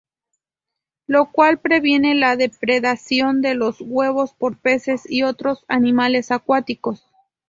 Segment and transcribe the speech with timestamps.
[1.05, 7.05] Lo cual previene la depredación de los huevos por peces y otros animales acuáticos.